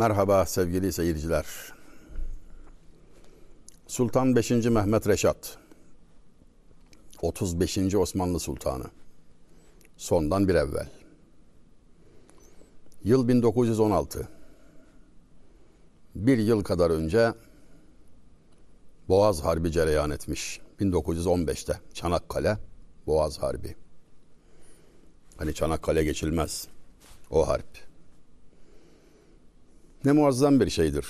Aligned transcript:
Merhaba 0.00 0.46
sevgili 0.46 0.92
seyirciler. 0.92 1.46
Sultan 3.86 4.36
5. 4.36 4.50
Mehmet 4.50 5.08
Reşat 5.08 5.58
35. 7.22 7.94
Osmanlı 7.94 8.40
Sultanı 8.40 8.84
Sondan 9.96 10.48
bir 10.48 10.54
evvel 10.54 10.88
Yıl 13.04 13.28
1916 13.28 14.28
Bir 16.14 16.38
yıl 16.38 16.64
kadar 16.64 16.90
önce 16.90 17.32
Boğaz 19.08 19.40
Harbi 19.40 19.72
cereyan 19.72 20.10
etmiş 20.10 20.60
1915'te 20.80 21.80
Çanakkale 21.94 22.58
Boğaz 23.06 23.38
Harbi 23.38 23.76
Hani 25.36 25.54
Çanakkale 25.54 26.04
geçilmez 26.04 26.68
o 27.30 27.48
harp 27.48 27.89
ne 30.04 30.12
muazzam 30.12 30.60
bir 30.60 30.70
şeydir. 30.70 31.06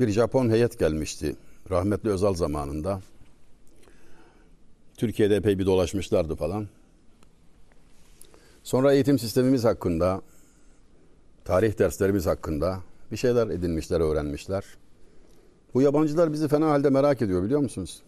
Bir 0.00 0.08
Japon 0.08 0.50
heyet 0.50 0.78
gelmişti 0.78 1.36
rahmetli 1.70 2.10
Özal 2.10 2.34
zamanında. 2.34 3.00
Türkiye'de 4.96 5.36
epey 5.36 5.58
bir 5.58 5.66
dolaşmışlardı 5.66 6.36
falan. 6.36 6.68
Sonra 8.62 8.92
eğitim 8.92 9.18
sistemimiz 9.18 9.64
hakkında, 9.64 10.22
tarih 11.44 11.78
derslerimiz 11.78 12.26
hakkında 12.26 12.80
bir 13.12 13.16
şeyler 13.16 13.46
edinmişler, 13.46 14.00
öğrenmişler. 14.00 14.64
Bu 15.74 15.82
yabancılar 15.82 16.32
bizi 16.32 16.48
fena 16.48 16.70
halde 16.70 16.90
merak 16.90 17.22
ediyor 17.22 17.42
biliyor 17.42 17.60
musunuz? 17.60 18.02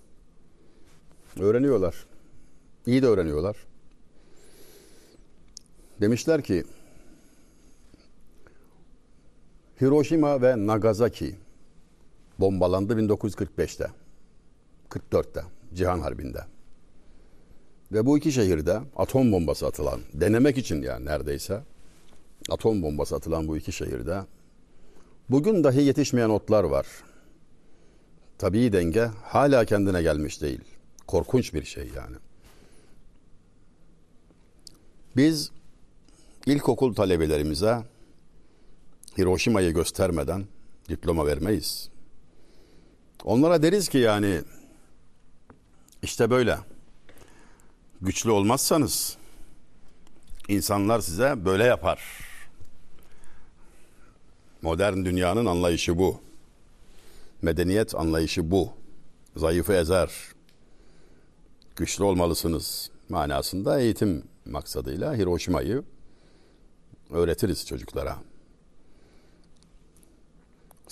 Öğreniyorlar. 1.40 2.06
İyi 2.86 3.02
de 3.02 3.06
öğreniyorlar. 3.06 3.56
Demişler 6.00 6.42
ki 6.42 6.64
Hiroşima 9.80 10.42
ve 10.42 10.66
Nagasaki 10.66 11.34
bombalandı 12.40 13.00
1945'te. 13.00 13.90
44'te 14.90 15.42
Cihan 15.74 16.00
Harbi'nde. 16.00 16.44
Ve 17.92 18.06
bu 18.06 18.18
iki 18.18 18.32
şehirde 18.32 18.80
atom 18.96 19.32
bombası 19.32 19.66
atılan, 19.66 20.00
denemek 20.14 20.58
için 20.58 20.82
yani 20.82 21.04
neredeyse 21.04 21.62
atom 22.50 22.82
bombası 22.82 23.16
atılan 23.16 23.48
bu 23.48 23.56
iki 23.56 23.72
şehirde 23.72 24.20
bugün 25.30 25.64
dahi 25.64 25.82
yetişmeyen 25.82 26.28
otlar 26.28 26.64
var. 26.64 26.86
Tabii 28.38 28.72
denge 28.72 29.10
hala 29.22 29.64
kendine 29.64 30.02
gelmiş 30.02 30.42
değil. 30.42 30.60
Korkunç 31.06 31.54
bir 31.54 31.64
şey 31.64 31.90
yani. 31.96 32.16
Biz 35.16 35.50
ilkokul 36.46 36.94
talebelerimize 36.94 37.82
Hiroşima'yı 39.18 39.74
göstermeden 39.74 40.46
diploma 40.88 41.26
vermeyiz. 41.26 41.88
Onlara 43.24 43.62
deriz 43.62 43.88
ki 43.88 43.98
yani 43.98 44.40
işte 46.02 46.30
böyle. 46.30 46.58
Güçlü 48.00 48.30
olmazsanız 48.30 49.16
insanlar 50.48 51.00
size 51.00 51.44
böyle 51.44 51.64
yapar. 51.64 52.00
Modern 54.62 55.04
dünyanın 55.04 55.46
anlayışı 55.46 55.98
bu. 55.98 56.20
Medeniyet 57.42 57.94
anlayışı 57.94 58.50
bu. 58.50 58.72
Zayıfı 59.36 59.72
ezer. 59.72 60.10
Güçlü 61.76 62.04
olmalısınız 62.04 62.90
manasında 63.08 63.80
eğitim 63.80 64.24
maksadıyla 64.46 65.14
Hiroşima'yı 65.14 65.82
öğretiriz 67.10 67.66
çocuklara. 67.66 68.16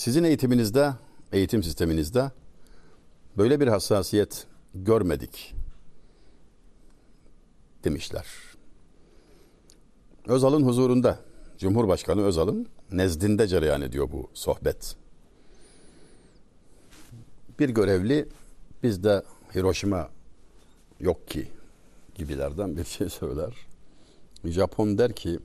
Sizin 0.03 0.25
eğitiminizde, 0.25 0.93
eğitim 1.33 1.63
sisteminizde 1.63 2.31
böyle 3.39 3.61
bir 3.61 3.67
hassasiyet 3.67 4.47
görmedik 4.75 5.55
demişler. 7.85 8.27
Özal'ın 10.27 10.63
huzurunda, 10.63 11.19
Cumhurbaşkanı 11.59 12.23
Özal'ın 12.23 12.67
nezdinde 12.93 13.47
cereyan 13.47 13.83
ediyor 13.83 14.13
bu 14.13 14.31
sohbet. 14.35 14.97
Bir 17.59 17.69
görevli 17.69 18.29
bizde 18.83 19.23
Hiroşima 19.55 20.09
yok 21.01 21.29
ki 21.29 21.49
gibilerden 22.15 22.77
bir 22.77 22.85
şey 22.85 23.09
söyler. 23.09 23.55
Japon 24.45 24.99
der 24.99 25.13
ki 25.13 25.39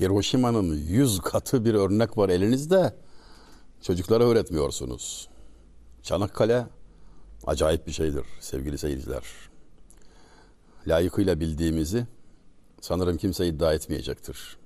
Hiroşima'nın 0.00 0.76
yüz 0.76 1.20
katı 1.20 1.64
bir 1.64 1.74
örnek 1.74 2.18
var 2.18 2.28
elinizde 2.28 2.92
çocuklara 3.82 4.24
öğretmiyorsunuz. 4.24 5.28
Çanakkale 6.02 6.66
acayip 7.46 7.86
bir 7.86 7.92
şeydir 7.92 8.24
sevgili 8.40 8.78
seyirciler. 8.78 9.24
Layıkıyla 10.86 11.40
bildiğimizi 11.40 12.06
sanırım 12.80 13.16
kimse 13.16 13.46
iddia 13.46 13.74
etmeyecektir. 13.74 14.56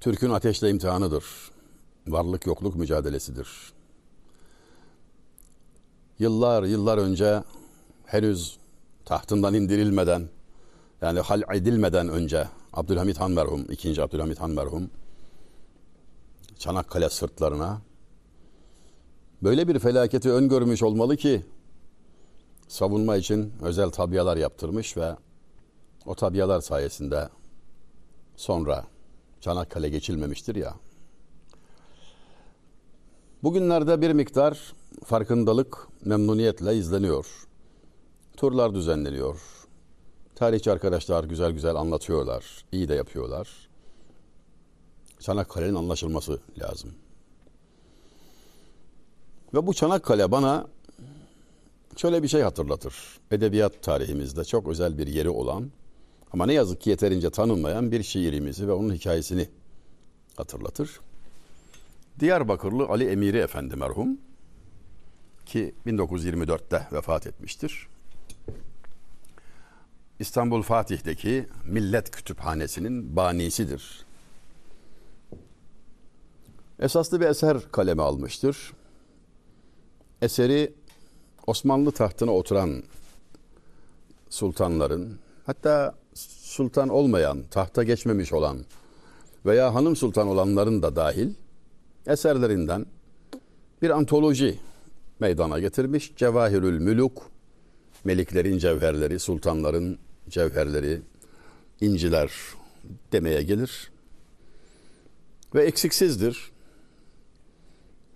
Türk'ün 0.00 0.30
ateşle 0.30 0.70
imtihanıdır. 0.70 1.24
Varlık 2.06 2.46
yokluk 2.46 2.76
mücadelesidir. 2.76 3.48
Yıllar 6.18 6.62
yıllar 6.62 6.98
önce 6.98 7.42
henüz 8.06 8.58
tahtından 9.04 9.54
indirilmeden 9.54 10.28
yani 11.02 11.20
hal 11.20 11.42
edilmeden 11.54 12.08
önce 12.08 12.48
Abdülhamit 12.72 13.20
Han 13.20 13.30
merhum, 13.30 13.66
ikinci 13.70 14.02
Abdülhamit 14.02 14.40
Han 14.40 14.50
merhum 14.50 14.90
Çanakkale 16.60 17.10
sırtlarına 17.10 17.80
böyle 19.42 19.68
bir 19.68 19.78
felaketi 19.78 20.30
öngörmüş 20.30 20.82
olmalı 20.82 21.16
ki 21.16 21.44
savunma 22.68 23.16
için 23.16 23.52
özel 23.62 23.90
tabiyalar 23.90 24.36
yaptırmış 24.36 24.96
ve 24.96 25.16
o 26.06 26.14
tabiyalar 26.14 26.60
sayesinde 26.60 27.28
sonra 28.36 28.86
Çanakkale 29.40 29.88
geçilmemiştir 29.88 30.54
ya. 30.54 30.74
Bugünlerde 33.42 34.00
bir 34.00 34.12
miktar 34.12 34.72
farkındalık 35.04 35.88
memnuniyetle 36.04 36.76
izleniyor. 36.76 37.26
Turlar 38.36 38.74
düzenleniyor. 38.74 39.40
Tarihçi 40.34 40.72
arkadaşlar 40.72 41.24
güzel 41.24 41.52
güzel 41.52 41.76
anlatıyorlar, 41.76 42.64
iyi 42.72 42.88
de 42.88 42.94
yapıyorlar. 42.94 43.69
Çanakkale'nin 45.20 45.74
anlaşılması 45.74 46.40
lazım. 46.58 46.90
Ve 49.54 49.66
bu 49.66 49.74
Çanakkale 49.74 50.30
bana 50.30 50.66
şöyle 51.96 52.22
bir 52.22 52.28
şey 52.28 52.42
hatırlatır. 52.42 52.94
Edebiyat 53.30 53.82
tarihimizde 53.82 54.44
çok 54.44 54.68
özel 54.68 54.98
bir 54.98 55.06
yeri 55.06 55.28
olan 55.28 55.70
ama 56.32 56.46
ne 56.46 56.52
yazık 56.52 56.80
ki 56.80 56.90
yeterince 56.90 57.30
tanınmayan 57.30 57.92
bir 57.92 58.02
şiirimizi 58.02 58.68
ve 58.68 58.72
onun 58.72 58.94
hikayesini 58.94 59.48
hatırlatır. 60.36 61.00
Diyarbakırlı 62.20 62.86
Ali 62.86 63.04
Emiri 63.04 63.38
Efendi 63.38 63.76
merhum 63.76 64.18
ki 65.46 65.74
1924'te 65.86 66.86
vefat 66.92 67.26
etmiştir. 67.26 67.88
İstanbul 70.18 70.62
Fatih'teki 70.62 71.46
Millet 71.66 72.10
Kütüphanesi'nin 72.10 73.16
banisidir. 73.16 74.09
Esaslı 76.80 77.20
bir 77.20 77.26
eser 77.26 77.56
kaleme 77.72 78.02
almıştır. 78.02 78.72
Eseri 80.22 80.72
Osmanlı 81.46 81.92
tahtına 81.92 82.30
oturan 82.34 82.82
sultanların 84.30 85.18
hatta 85.46 85.94
sultan 86.14 86.88
olmayan, 86.88 87.42
tahta 87.50 87.82
geçmemiş 87.82 88.32
olan 88.32 88.58
veya 89.46 89.74
hanım 89.74 89.96
sultan 89.96 90.28
olanların 90.28 90.82
da 90.82 90.96
dahil 90.96 91.34
eserlerinden 92.06 92.86
bir 93.82 93.90
antoloji 93.90 94.58
meydana 95.20 95.58
getirmiş. 95.58 96.12
Cevahirül 96.16 96.78
Müluk, 96.78 97.30
meliklerin 98.04 98.58
cevherleri, 98.58 99.18
sultanların 99.18 99.98
cevherleri, 100.28 101.00
inciler 101.80 102.30
demeye 103.12 103.42
gelir. 103.42 103.90
Ve 105.54 105.64
eksiksizdir. 105.64 106.50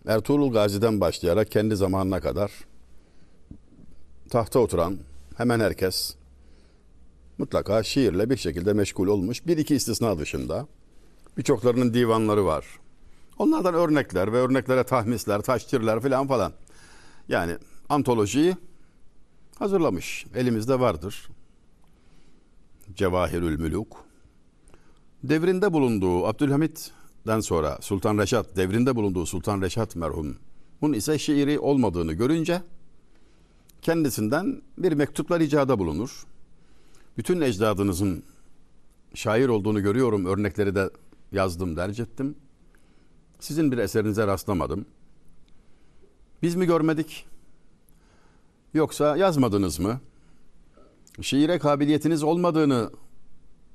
Ertuğrul 0.06 0.53
Gazi'den 0.53 1.01
başlayarak 1.01 1.51
kendi 1.51 1.77
zamanına 1.77 2.21
kadar 2.21 2.53
tahta 4.31 4.59
oturan 4.59 4.99
hemen 5.37 5.61
herkes 5.61 6.15
mutlaka 7.39 7.83
şiirle 7.83 8.31
bir 8.31 8.37
şekilde 8.37 8.73
meşgul 8.73 9.06
olmuş. 9.09 9.47
Bir 9.47 9.59
iki 9.59 9.75
istisna 9.75 10.19
dışında 10.19 10.67
birçoklarının 11.37 11.95
divanları 11.95 12.45
var. 12.45 12.65
Onlardan 13.39 13.75
örnekler 13.75 14.33
ve 14.33 14.37
örneklere 14.37 14.85
tahmisler, 14.85 15.41
taştirler 15.41 16.03
filan 16.03 16.29
falan. 16.29 16.53
Yani 17.29 17.56
antolojiyi 17.89 18.56
hazırlamış. 19.59 20.27
Elimizde 20.35 20.81
vardır. 20.81 21.29
Cevahirül 22.95 23.61
Müluk. 23.61 24.05
Devrinde 25.23 25.73
bulunduğu 25.73 26.27
Abdülhamit'den 27.25 27.41
sonra 27.41 27.79
Sultan 27.81 28.19
Reşat, 28.19 28.56
devrinde 28.56 28.97
bulunduğu 28.97 29.26
Sultan 29.26 29.62
Reşat 29.62 29.97
merhumun 29.97 30.93
ise 30.93 31.19
şiiri 31.19 31.59
olmadığını 31.59 32.12
görünce 32.12 32.62
kendisinden 33.82 34.62
bir 34.79 34.93
mektupla 34.93 35.38
ricada 35.41 35.79
bulunur. 35.79 36.26
Bütün 37.17 37.41
ecdadınızın 37.41 38.25
şair 39.15 39.49
olduğunu 39.49 39.82
görüyorum, 39.82 40.26
örnekleri 40.26 40.75
de 40.75 40.91
yazdım, 41.32 41.76
derc 41.76 42.03
ettim. 42.03 42.37
Sizin 43.41 43.73
bir 43.73 43.79
eserinize 43.79 44.27
rastlamadım. 44.27 44.87
Biz 46.43 46.55
mi 46.55 46.67
görmedik? 46.67 47.27
Yoksa 48.75 49.17
yazmadınız 49.17 49.79
mı? 49.79 50.00
Şiire 51.20 51.59
kabiliyetiniz 51.59 52.23
olmadığını 52.23 52.91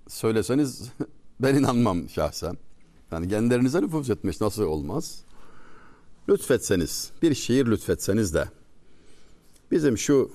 söyleseniz 0.07 0.92
ben 1.40 1.56
inanmam 1.56 2.10
şahsen. 2.10 2.57
Yani 3.12 3.30
kendilerinize 3.30 3.82
nüfuz 3.82 4.10
etmiş 4.10 4.42
nasıl 4.42 4.64
olmaz? 4.64 5.24
Lütfetseniz, 6.30 7.12
bir 7.22 7.36
şiir 7.36 7.66
lütfetseniz 7.66 8.34
de 8.34 8.50
bizim 9.72 9.98
şu 9.98 10.32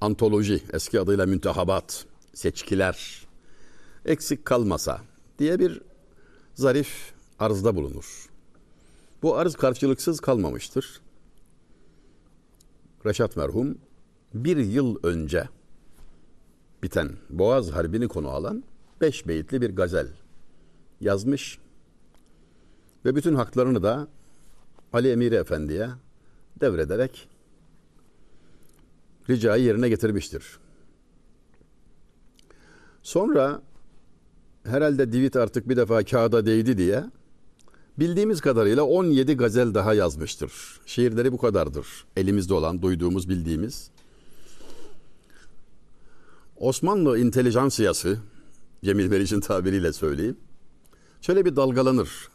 antoloji, 0.00 0.62
eski 0.72 1.00
adıyla 1.00 1.26
müntehabat, 1.26 2.06
seçkiler 2.34 3.26
eksik 4.04 4.44
kalmasa 4.44 5.00
diye 5.38 5.58
bir 5.58 5.80
zarif 6.54 7.12
arzda 7.38 7.76
bulunur. 7.76 8.28
Bu 9.22 9.36
arz 9.36 9.54
karşılıksız 9.54 10.20
kalmamıştır. 10.20 11.00
Reşat 13.06 13.36
merhum 13.36 13.78
bir 14.34 14.56
yıl 14.56 14.96
önce 15.02 15.48
biten 16.82 17.10
Boğaz 17.30 17.70
Harbi'ni 17.70 18.08
konu 18.08 18.28
alan 18.28 18.64
beş 19.00 19.28
beyitli 19.28 19.60
bir 19.60 19.76
gazel 19.76 20.08
yazmış 21.00 21.58
ve 23.04 23.16
bütün 23.16 23.34
haklarını 23.34 23.82
da 23.82 24.08
Ali 24.92 25.10
Emiri 25.10 25.34
Efendi'ye 25.34 25.88
devrederek 26.60 27.28
ricayı 29.30 29.64
yerine 29.64 29.88
getirmiştir. 29.88 30.58
Sonra 33.02 33.62
herhalde 34.64 35.12
divit 35.12 35.36
artık 35.36 35.68
bir 35.68 35.76
defa 35.76 36.04
kağıda 36.04 36.46
değdi 36.46 36.78
diye 36.78 37.04
bildiğimiz 37.98 38.40
kadarıyla 38.40 38.82
17 38.82 39.36
gazel 39.36 39.74
daha 39.74 39.94
yazmıştır. 39.94 40.52
Şiirleri 40.86 41.32
bu 41.32 41.38
kadardır. 41.38 41.86
Elimizde 42.16 42.54
olan, 42.54 42.82
duyduğumuz, 42.82 43.28
bildiğimiz. 43.28 43.90
Osmanlı 46.56 47.18
intelijansiyası, 47.18 48.18
Cemil 48.84 49.06
Meriç'in 49.06 49.40
tabiriyle 49.40 49.92
söyleyeyim, 49.92 50.36
şöyle 51.20 51.44
bir 51.44 51.56
dalgalanır. 51.56 52.31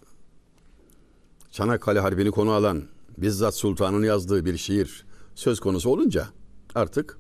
Çanakkale 1.52 2.00
Harbi'ni 2.00 2.32
konu 2.32 2.52
alan, 2.52 2.84
bizzat 3.18 3.56
sultanın 3.56 4.04
yazdığı 4.04 4.46
bir 4.46 4.58
şiir 4.58 5.06
söz 5.36 5.60
konusu 5.60 5.90
olunca 5.90 6.28
artık 6.76 7.18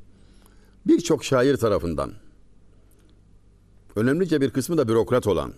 birçok 0.88 1.24
şair 1.24 1.58
tarafından 1.58 2.14
önemlice 3.96 4.42
bir 4.42 4.50
kısmı 4.50 4.78
da 4.78 4.88
bürokrat 4.88 5.28
olan, 5.28 5.54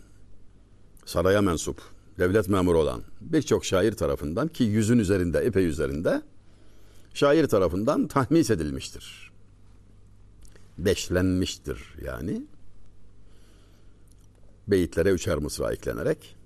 saraya 1.05 1.41
mensup, 1.41 1.81
devlet 2.19 2.49
memuru 2.49 2.77
olan 2.77 3.01
birçok 3.21 3.65
şair 3.65 3.91
tarafından 3.91 4.47
ki 4.47 4.63
yüzün 4.63 4.99
üzerinde, 4.99 5.39
epey 5.39 5.65
üzerinde 5.65 6.21
şair 7.13 7.47
tarafından 7.47 8.07
tahmis 8.07 8.49
edilmiştir. 8.49 9.31
Beşlenmiştir 10.77 11.95
yani. 12.05 12.43
Beyitlere 14.67 15.09
üçer 15.09 15.37
mısra 15.37 15.73
eklenerek. 15.73 16.38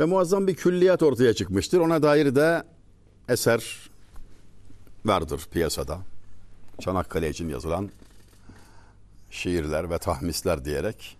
Ve 0.00 0.04
muazzam 0.04 0.46
bir 0.46 0.54
külliyat 0.54 1.02
ortaya 1.02 1.34
çıkmıştır. 1.34 1.78
Ona 1.78 2.02
dair 2.02 2.34
de 2.34 2.62
eser 3.28 3.90
vardır 5.04 5.40
piyasada. 5.52 5.98
Çanakkale 6.80 7.30
için 7.30 7.48
yazılan 7.48 7.90
şiirler 9.30 9.90
ve 9.90 9.98
tahmisler 9.98 10.64
diyerek 10.64 11.16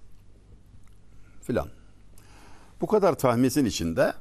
filan. 1.42 1.68
Bu 2.80 2.86
kadar 2.86 3.18
tahmisin 3.18 3.64
içinde 3.64 4.12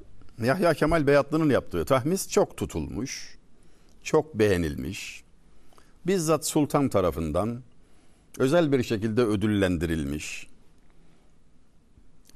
Yahya 0.42 0.74
Kemal 0.74 1.08
Beyatlı'nın 1.08 1.50
yaptığı 1.50 1.86
tahmis 1.86 2.30
çok 2.30 2.58
tutulmuş, 2.58 3.38
çok 4.04 4.36
beğenilmiş. 4.36 5.24
Bizzat 6.08 6.46
sultan 6.46 6.90
tarafından 6.90 7.62
özel 8.40 8.72
bir 8.72 8.84
şekilde 8.84 9.22
ödüllendirilmiş. 9.22 10.48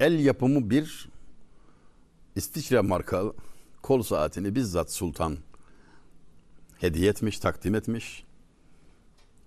El 0.00 0.24
yapımı 0.24 0.70
bir 0.70 1.08
İstiçre 2.38 2.80
marka 2.80 3.32
kol 3.82 4.02
saatini 4.02 4.54
bizzat 4.54 4.92
sultan 4.92 5.36
hediye 6.76 7.10
etmiş, 7.10 7.38
takdim 7.38 7.74
etmiş 7.74 8.24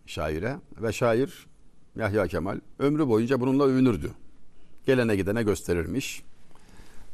şaire 0.06 0.60
ve 0.82 0.94
şair 0.94 1.48
Yahya 1.96 2.28
Kemal 2.28 2.60
ömrü 2.80 3.08
boyunca 3.08 3.40
bununla 3.40 3.64
övünürdü. 3.64 4.12
Gelene 4.86 5.16
gidene 5.16 5.44
gösterirmiş. 5.44 6.24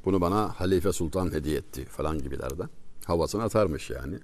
Bunu 0.06 0.22
bana 0.22 0.50
Halife 0.50 0.94
Sultan 0.94 1.34
hediye 1.34 1.58
etti 1.58 1.86
falan 1.86 2.20
gibilerden. 2.20 2.70
Havasını 3.06 3.44
atarmış 3.44 3.90
yani. 3.90 4.20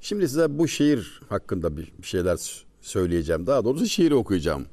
Şimdi 0.00 0.28
size 0.28 0.58
bu 0.58 0.68
şiir 0.68 1.20
hakkında 1.28 1.76
bir 1.76 1.92
şeyler 2.02 2.64
söyleyeceğim. 2.80 3.46
Daha 3.46 3.64
doğrusu 3.64 3.86
şiiri 3.86 4.14
okuyacağım. 4.14 4.66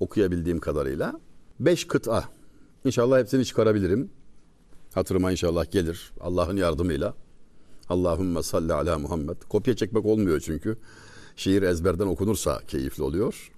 Okuyabildiğim 0.00 0.60
kadarıyla. 0.60 1.20
Beş 1.60 1.86
kıta. 1.86 2.24
İnşallah 2.84 3.18
hepsini 3.18 3.44
çıkarabilirim. 3.44 4.17
Hatırıma 4.98 5.30
inşallah 5.30 5.70
gelir. 5.70 6.12
Allah'ın 6.20 6.56
yardımıyla. 6.56 7.14
Allahümme 7.88 8.42
salli 8.42 8.72
ala 8.72 8.98
Muhammed. 8.98 9.36
Kopya 9.48 9.76
çekmek 9.76 10.06
olmuyor 10.06 10.40
çünkü. 10.40 10.76
Şiir 11.36 11.62
ezberden 11.62 12.06
okunursa 12.06 12.60
keyifli 12.68 13.02
oluyor. 13.02 13.50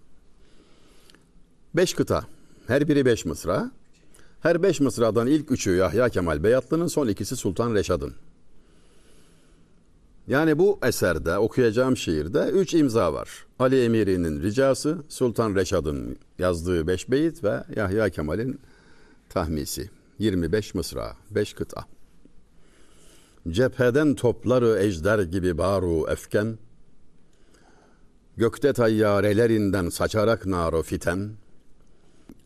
Beş 1.77 1.95
kıta. 1.95 2.25
Her 2.67 2.89
biri 2.89 3.05
beş 3.05 3.25
mısra. 3.25 3.71
Her 4.41 4.63
beş 4.63 4.81
mısradan 4.81 5.27
ilk 5.27 5.51
üçü 5.51 5.71
Yahya 5.71 6.09
Kemal 6.09 6.43
Beyatlı'nın, 6.43 6.87
son 6.87 7.09
ikisi 7.09 7.37
Sultan 7.37 7.75
Reşad'ın. 7.75 8.15
Yani 10.29 10.59
bu 10.59 10.79
eserde, 10.83 11.38
okuyacağım 11.38 11.97
şiirde 11.97 12.50
üç 12.53 12.75
imza 12.75 13.12
var. 13.12 13.47
Ali 13.59 13.85
Emiri'nin 13.85 14.43
ricası, 14.43 14.99
Sultan 15.09 15.55
Reşad'ın 15.55 16.17
yazdığı 16.38 16.87
beş 16.87 17.11
beyit 17.11 17.45
ve 17.45 17.64
Yahya 17.76 18.11
Kemal'in 18.11 18.61
tahmisi. 19.29 20.00
25 20.21 20.75
mısra, 20.75 21.17
5 21.31 21.53
kıta. 21.53 21.85
Cepheden 23.49 24.15
topları 24.15 24.79
ejder 24.79 25.19
gibi 25.19 25.59
baru 25.59 26.07
efken, 26.11 26.59
Gökte 28.37 28.73
tayyarelerinden 28.73 29.89
saçarak 29.89 30.47
naru 30.47 30.83
fiten, 30.83 31.31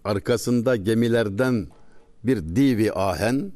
Arkasında 0.04 0.76
gemilerden 0.76 1.66
bir 2.25 2.57
divi 2.57 2.93
ahen, 2.93 3.52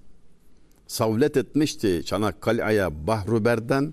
Savlet 0.87 1.37
etmişti 1.37 2.03
Çanakkale'ye 2.05 3.07
Bahruber'den, 3.07 3.93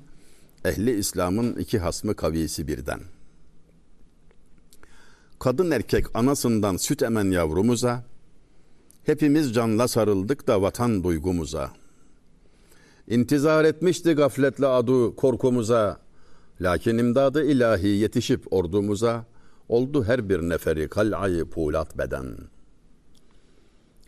Ehli 0.65 0.99
İslam'ın 0.99 1.55
iki 1.55 1.79
hasmı 1.79 2.15
kavisi 2.15 2.67
birden. 2.67 2.99
Kadın 5.39 5.71
erkek 5.71 6.05
anasından 6.13 6.77
süt 6.77 7.03
emen 7.03 7.31
yavrumuza, 7.31 8.03
Hepimiz 9.05 9.53
canla 9.53 9.87
sarıldık 9.87 10.47
da 10.47 10.61
vatan 10.61 11.03
duygumuza. 11.03 11.71
İntizar 13.07 13.65
etmişti 13.65 14.13
gafletle 14.13 14.67
adı 14.67 15.15
korkumuza. 15.15 15.97
Lakin 16.61 16.97
imdadı 16.97 17.43
ilahi 17.45 17.87
yetişip 17.87 18.53
ordumuza. 18.53 19.25
Oldu 19.69 20.03
her 20.03 20.29
bir 20.29 20.39
neferi 20.39 20.87
kal'ayı 20.87 21.45
pulat 21.45 21.97
beden. 21.97 22.37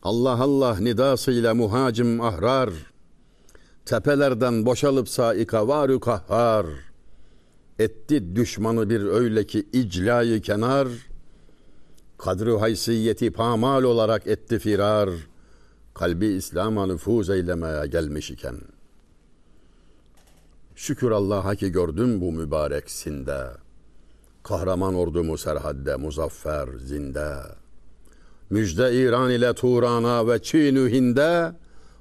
Allah 0.03 0.41
Allah 0.43 0.77
nidasıyla 0.79 1.55
muhacim 1.55 2.21
ahrar. 2.21 2.69
Tepelerden 3.85 4.65
boşalıp 4.65 5.09
saika 5.09 5.67
varü 5.67 5.99
kahhar. 5.99 6.65
Etti 7.79 8.35
düşmanı 8.35 8.89
bir 8.89 9.01
öyle 9.01 9.47
ki 9.47 9.67
iclayı 9.73 10.41
kenar.'' 10.41 11.06
Kadru 12.17 12.61
haysiyeti 12.61 13.31
pamal 13.31 13.83
olarak 13.83 14.27
etti 14.27 14.59
firar, 14.59 15.09
kalbi 15.93 16.25
İslam'a 16.25 16.85
nüfuz 16.85 17.29
eylemeye 17.29 17.87
gelmiş 17.87 18.31
iken. 18.31 18.55
Şükür 20.75 21.11
Allah'a 21.11 21.55
ki 21.55 21.71
gördüm 21.71 22.21
bu 22.21 22.31
mübarek 22.31 22.91
sinde, 22.91 23.47
kahraman 24.43 24.95
ordumu 24.95 25.37
serhadde 25.37 25.95
muzaffer 25.95 26.69
zinde. 26.77 27.35
Müjde 28.49 28.93
İran 28.93 29.31
ile 29.31 29.53
Turan'a 29.53 30.27
ve 30.27 30.41
Çinü 30.41 30.91
Hinde, 30.91 31.51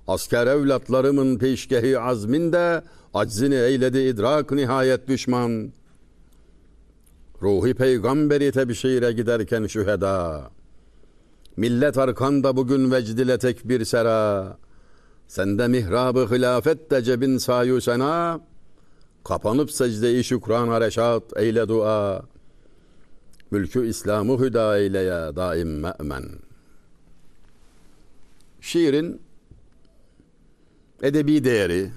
asker 0.08 0.46
evlatlarımın 0.46 1.38
peşkehi 1.38 1.99
azminde, 1.99 2.82
aczini 3.14 3.54
eyledi 3.54 3.99
idrak 3.99 4.52
nihayet 4.52 5.08
düşman.'' 5.08 5.85
Ruhi 7.42 7.74
peygamberi 7.74 8.52
tebşire 8.52 9.12
giderken 9.12 9.66
şüheda. 9.66 10.50
Millet 11.56 11.98
arkanda 11.98 12.56
bugün 12.56 12.92
vecdile 12.92 13.38
tekbir 13.38 13.84
sera. 13.84 14.58
Sende 15.28 15.68
mihrabı 15.68 16.26
hilafet 16.34 16.90
de 16.90 17.02
cebin 17.02 17.38
sayu 17.38 17.80
sena. 17.80 18.40
Kapanıp 19.24 19.70
secde-i 19.70 20.24
şükrana 20.24 20.80
reşat 20.80 21.22
eyle 21.36 21.68
dua. 21.68 22.22
Mülkü 23.50 23.86
İslam'ı 23.86 24.38
hüda 24.38 24.78
eyleye 24.78 25.36
daim 25.36 25.80
me'men. 25.80 26.24
Şiirin 28.60 29.22
edebi 31.02 31.44
değeri 31.44 31.90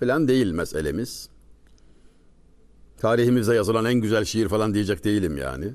falan 0.00 0.28
değil 0.28 0.52
meselemiz. 0.52 1.31
Tarihimizde 3.02 3.54
yazılan 3.54 3.84
en 3.84 3.94
güzel 3.94 4.24
şiir 4.24 4.48
falan 4.48 4.74
diyecek 4.74 5.04
değilim 5.04 5.36
yani. 5.36 5.72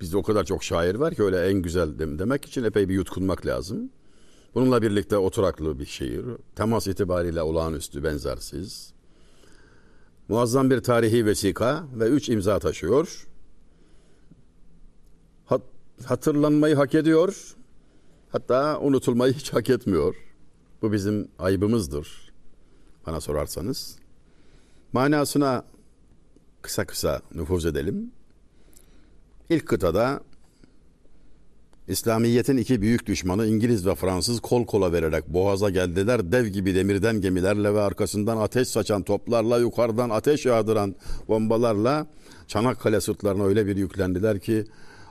Bizde 0.00 0.16
o 0.16 0.22
kadar 0.22 0.44
çok 0.44 0.64
şair 0.64 0.94
var 0.94 1.14
ki 1.14 1.22
öyle 1.22 1.46
en 1.46 1.62
güzel 1.62 1.98
demek 1.98 2.44
için 2.44 2.64
epey 2.64 2.88
bir 2.88 2.94
yutkunmak 2.94 3.46
lazım. 3.46 3.90
Bununla 4.54 4.82
birlikte 4.82 5.16
oturaklı 5.16 5.78
bir 5.78 5.86
şiir. 5.86 6.24
Temas 6.56 6.86
itibariyle 6.86 7.42
olağanüstü, 7.42 8.04
benzersiz. 8.04 8.92
Muazzam 10.28 10.70
bir 10.70 10.80
tarihi 10.80 11.26
vesika 11.26 11.84
ve 11.94 12.08
üç 12.08 12.28
imza 12.28 12.58
taşıyor. 12.58 13.26
Hat, 15.44 15.62
hatırlanmayı 16.04 16.74
hak 16.74 16.94
ediyor. 16.94 17.56
Hatta 18.30 18.80
unutulmayı 18.80 19.32
hiç 19.32 19.52
hak 19.52 19.70
etmiyor. 19.70 20.14
Bu 20.82 20.92
bizim 20.92 21.28
ayıbımızdır. 21.38 22.32
Bana 23.06 23.20
sorarsanız. 23.20 24.05
Manasına 24.96 25.64
kısa 26.62 26.84
kısa 26.84 27.20
nüfuz 27.34 27.66
edelim. 27.66 28.10
İlk 29.50 29.66
kıtada 29.66 30.20
İslamiyet'in 31.88 32.56
iki 32.56 32.82
büyük 32.82 33.06
düşmanı 33.06 33.46
İngiliz 33.46 33.86
ve 33.86 33.94
Fransız 33.94 34.40
kol 34.40 34.66
kola 34.66 34.92
vererek 34.92 35.28
boğaza 35.28 35.70
geldiler. 35.70 36.32
Dev 36.32 36.46
gibi 36.46 36.74
demirden 36.74 37.20
gemilerle 37.20 37.74
ve 37.74 37.80
arkasından 37.80 38.36
ateş 38.36 38.68
saçan 38.68 39.02
toplarla 39.02 39.58
yukarıdan 39.58 40.10
ateş 40.10 40.46
yağdıran 40.46 40.94
bombalarla 41.28 42.06
Çanakkale 42.48 43.00
sırtlarına 43.00 43.44
öyle 43.44 43.66
bir 43.66 43.76
yüklendiler 43.76 44.40
ki 44.40 44.64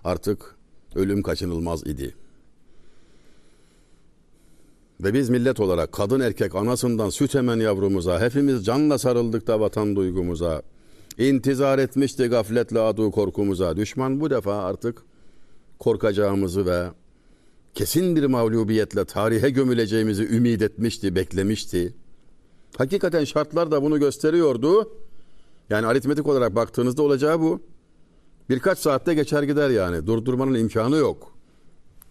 artık 0.03 0.55
ölüm 0.95 1.23
kaçınılmaz 1.23 1.87
idi. 1.87 2.15
Ve 5.03 5.13
biz 5.13 5.29
millet 5.29 5.59
olarak 5.59 5.91
kadın 5.91 6.19
erkek 6.19 6.55
anasından 6.55 7.09
süt 7.09 7.35
emen 7.35 7.59
yavrumuza 7.59 8.21
hepimiz 8.21 8.65
canla 8.65 8.97
sarıldık 8.97 9.47
da 9.47 9.59
vatan 9.59 9.95
duygumuza. 9.95 10.61
İntizar 11.17 11.79
etmişti 11.79 12.27
gafletle 12.27 12.79
adu 12.79 13.11
korkumuza. 13.11 13.77
Düşman 13.77 14.21
bu 14.21 14.29
defa 14.29 14.55
artık 14.55 15.03
korkacağımızı 15.79 16.65
ve 16.65 16.87
kesin 17.73 18.15
bir 18.15 18.25
mağlubiyetle 18.25 19.05
tarihe 19.05 19.49
gömüleceğimizi 19.49 20.23
ümit 20.23 20.61
etmişti, 20.61 21.15
beklemişti. 21.15 21.93
Hakikaten 22.77 23.23
şartlar 23.23 23.71
da 23.71 23.83
bunu 23.83 23.99
gösteriyordu. 23.99 24.91
Yani 25.69 25.85
aritmetik 25.87 26.27
olarak 26.27 26.55
baktığınızda 26.55 27.03
olacağı 27.03 27.41
bu. 27.41 27.61
Birkaç 28.49 28.79
saatte 28.79 29.13
geçer 29.13 29.43
gider 29.43 29.69
yani. 29.69 30.07
Durdurmanın 30.07 30.53
imkanı 30.53 30.95
yok. 30.95 31.35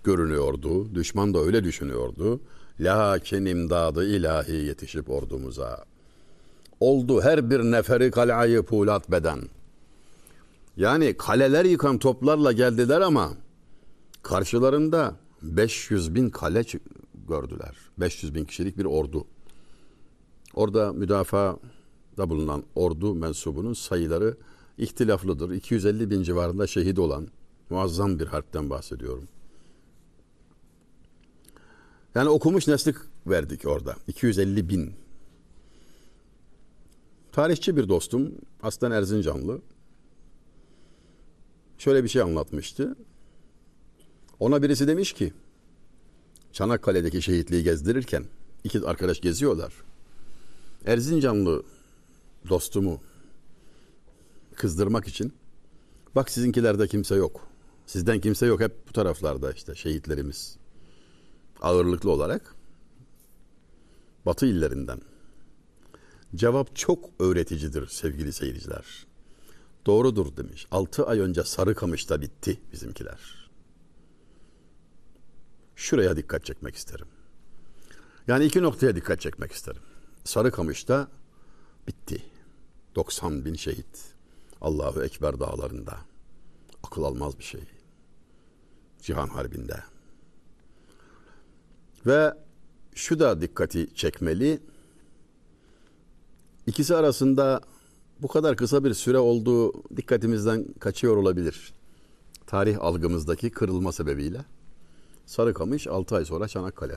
Görünüyordu. 0.05 0.95
Düşman 0.95 1.35
da 1.35 1.39
öyle 1.39 1.65
düşünüyordu. 1.65 2.41
Lakin 2.81 3.45
imdadı 3.45 4.17
ilahi 4.17 4.53
yetişip 4.53 5.11
ordumuza. 5.11 5.85
Oldu 6.81 7.23
her 7.23 7.51
bir 7.51 7.61
neferi 7.61 8.11
kal'ayı 8.11 8.63
pulat 8.63 9.11
beden. 9.11 9.41
Yani 10.77 11.17
kaleler 11.17 11.65
yıkan 11.65 11.99
toplarla 11.99 12.53
geldiler 12.53 13.01
ama 13.01 13.33
karşılarında 14.23 15.17
500 15.43 16.15
bin 16.15 16.31
kale 16.31 16.65
gördüler. 17.29 17.77
500 17.99 18.35
bin 18.35 18.45
kişilik 18.45 18.79
bir 18.79 18.85
ordu. 18.85 19.27
Orada 20.55 20.93
müdafaa 20.93 21.57
da 22.17 22.31
bulunan 22.31 22.63
ordu 22.75 23.15
mensubunun 23.15 23.73
sayıları 23.73 24.37
ihtilaflıdır. 24.79 25.51
250 25.51 26.11
bin 26.11 26.23
civarında 26.23 26.67
şehit 26.67 26.99
olan 26.99 27.29
muazzam 27.71 28.19
bir 28.19 28.27
harpten 28.27 28.71
bahsediyorum. 28.71 29.29
Yani 32.15 32.29
okumuş 32.29 32.69
neslik 32.69 32.97
verdik 33.27 33.67
orada. 33.67 33.97
250 34.09 34.69
bin. 34.69 34.95
Tarihçi 37.33 37.77
bir 37.77 37.89
dostum 37.89 38.33
Aslan 38.63 38.93
Erzincanlı 38.93 39.61
şöyle 41.79 42.05
bir 42.05 42.09
şey 42.09 42.23
anlatmıştı. 42.23 42.97
Ona 44.41 44.63
birisi 44.63 44.89
demiş 44.89 45.13
ki 45.13 45.33
Çanakkale'deki 46.53 47.23
şehitliği 47.23 47.65
gezdirirken 47.65 48.25
iki 48.65 48.81
arkadaş 48.81 49.21
geziyorlar. 49.21 49.73
Erzincanlı 50.87 51.63
dostumu 52.49 53.01
kızdırmak 54.55 55.09
için 55.09 55.33
bak 56.15 56.31
sizinkilerde 56.31 56.89
kimse 56.89 57.15
yok. 57.15 57.49
Sizden 57.87 58.21
kimse 58.21 58.47
yok 58.47 58.61
hep 58.61 58.89
bu 58.89 58.93
taraflarda 58.93 59.53
işte 59.53 59.75
şehitlerimiz 59.75 60.57
ağırlıklı 61.61 62.11
olarak 62.11 62.55
Batı 64.27 64.47
illerinden. 64.47 65.01
Cevap 66.35 66.77
çok 66.77 67.11
öğreticidir 67.19 67.87
sevgili 67.87 68.33
seyirciler. 68.33 69.07
Doğrudur 69.87 70.37
demiş. 70.37 70.67
Altı 70.71 71.07
ay 71.07 71.21
önce 71.21 71.45
Sarıkamış'ta 71.45 72.21
bitti 72.21 72.61
bizimkiler. 72.73 73.51
Şuraya 75.77 76.17
dikkat 76.17 76.45
çekmek 76.45 76.77
isterim. 76.77 77.07
Yani 78.27 78.45
iki 78.45 78.63
noktaya 78.63 78.97
dikkat 78.97 79.21
çekmek 79.21 79.53
isterim. 79.53 79.83
Sarıkamış'ta 80.25 81.09
bitti. 81.89 82.23
90 82.95 83.45
bin 83.45 83.55
şehit. 83.55 84.15
Allahu 84.61 85.03
Ekber 85.03 85.41
dağlarında. 85.41 85.99
Akıl 86.83 87.03
almaz 87.03 87.39
bir 87.39 87.45
şey. 87.45 87.65
Cihan 89.03 89.29
Harbi'nde. 89.29 89.94
Ve 92.07 92.35
şu 92.95 93.19
da 93.19 93.41
dikkati 93.41 93.95
çekmeli. 93.95 94.61
İkisi 96.67 96.97
arasında 96.97 97.61
bu 98.23 98.29
kadar 98.29 98.57
kısa 98.57 98.85
bir 98.85 98.95
süre 98.95 99.19
olduğu 99.19 99.73
dikkatimizden 99.97 100.67
kaçıyor 100.81 101.17
olabilir. 101.17 101.75
Tarih 102.47 102.81
algımızdaki 102.81 103.51
kırılma 103.51 103.93
sebebiyle. 103.93 104.45
Sarıkamış 105.27 105.87
6 105.87 106.17
ay 106.17 106.25
sonra 106.25 106.49
Çanakkale. 106.49 106.97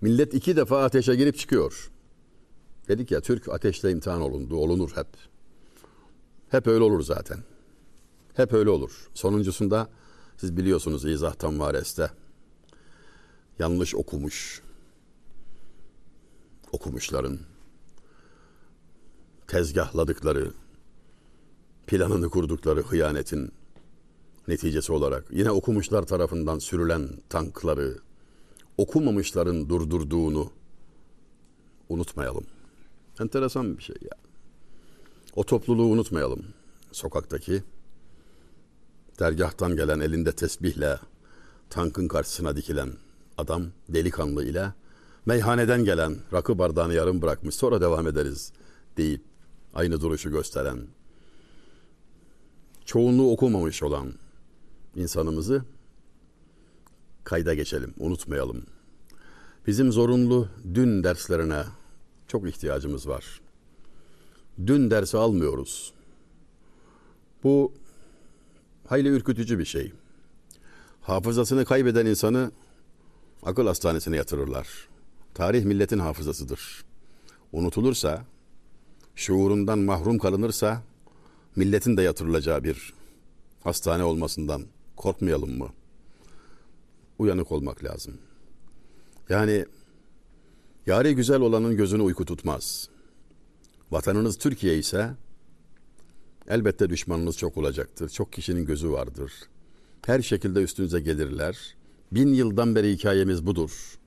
Millet 0.00 0.34
iki 0.34 0.56
defa 0.56 0.84
ateşe 0.84 1.14
girip 1.14 1.38
çıkıyor. 1.38 1.90
Dedik 2.88 3.10
ya 3.10 3.20
Türk 3.20 3.48
ateşle 3.48 3.90
imtihan 3.90 4.20
olundu, 4.20 4.56
olunur 4.56 4.90
hep. 4.96 5.06
Hep 6.50 6.66
öyle 6.66 6.84
olur 6.84 7.02
zaten. 7.02 7.38
Hep 8.34 8.52
öyle 8.52 8.70
olur. 8.70 9.08
Sonuncusunda 9.14 9.88
siz 10.36 10.56
biliyorsunuz 10.56 11.04
izahtan 11.04 11.60
vareste. 11.60 12.10
Yanlış 13.60 13.94
okumuş. 13.94 14.62
Okumuşların 16.72 17.38
tezgahladıkları, 19.46 20.52
planını 21.86 22.30
kurdukları 22.30 22.82
hıyanetin 22.82 23.52
neticesi 24.48 24.92
olarak 24.92 25.26
yine 25.30 25.50
okumuşlar 25.50 26.02
tarafından 26.02 26.58
sürülen 26.58 27.08
tankları 27.28 27.98
okumamışların 28.76 29.68
durdurduğunu 29.68 30.50
unutmayalım. 31.88 32.46
Enteresan 33.20 33.78
bir 33.78 33.82
şey 33.82 33.96
ya. 34.02 34.16
O 35.36 35.44
topluluğu 35.44 35.86
unutmayalım. 35.86 36.44
Sokaktaki 36.92 37.62
dergahtan 39.18 39.76
gelen 39.76 40.00
elinde 40.00 40.32
tesbihle 40.32 40.98
tankın 41.70 42.08
karşısına 42.08 42.56
dikilen 42.56 42.92
adam 43.40 43.62
delikanlı 43.88 44.44
ile 44.44 44.72
meyhaneden 45.26 45.84
gelen 45.84 46.16
rakı 46.32 46.58
bardağını 46.58 46.94
yarım 46.94 47.22
bırakmış 47.22 47.54
sonra 47.54 47.80
devam 47.80 48.06
ederiz 48.06 48.52
deyip 48.96 49.22
aynı 49.74 50.00
duruşu 50.00 50.30
gösteren 50.30 50.78
çoğunluğu 52.84 53.32
okumamış 53.32 53.82
olan 53.82 54.12
insanımızı 54.96 55.64
kayda 57.24 57.54
geçelim, 57.54 57.94
unutmayalım. 57.98 58.66
Bizim 59.66 59.92
zorunlu 59.92 60.48
dün 60.74 61.04
derslerine 61.04 61.62
çok 62.28 62.48
ihtiyacımız 62.48 63.08
var. 63.08 63.40
Dün 64.66 64.90
dersi 64.90 65.18
almıyoruz. 65.18 65.92
Bu 67.44 67.72
hayli 68.86 69.08
ürkütücü 69.08 69.58
bir 69.58 69.64
şey. 69.64 69.92
Hafızasını 71.00 71.64
kaybeden 71.64 72.06
insanı 72.06 72.50
akıl 73.42 73.66
hastanesine 73.66 74.16
yatırırlar. 74.16 74.68
Tarih 75.34 75.64
milletin 75.64 75.98
hafızasıdır. 75.98 76.84
Unutulursa, 77.52 78.24
şuurundan 79.14 79.78
mahrum 79.78 80.18
kalınırsa 80.18 80.82
milletin 81.56 81.96
de 81.96 82.02
yatırılacağı 82.02 82.64
bir 82.64 82.92
hastane 83.64 84.04
olmasından 84.04 84.62
korkmayalım 84.96 85.58
mı? 85.58 85.68
Uyanık 87.18 87.52
olmak 87.52 87.84
lazım. 87.84 88.18
Yani 89.28 89.66
yari 90.86 91.14
güzel 91.14 91.40
olanın 91.40 91.76
gözünü 91.76 92.02
uyku 92.02 92.24
tutmaz. 92.24 92.88
Vatanınız 93.90 94.38
Türkiye 94.38 94.78
ise 94.78 95.10
elbette 96.48 96.90
düşmanınız 96.90 97.38
çok 97.38 97.56
olacaktır. 97.56 98.08
Çok 98.08 98.32
kişinin 98.32 98.66
gözü 98.66 98.90
vardır. 98.90 99.32
Her 100.06 100.22
şekilde 100.22 100.62
üstünüze 100.62 101.00
gelirler. 101.00 101.76
Bin 102.12 102.32
yıldan 102.32 102.74
beri 102.74 102.92
hikayemiz 102.92 103.46
budur. 103.46 103.98